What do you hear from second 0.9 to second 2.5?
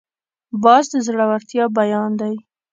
د زړورتیا بیان دی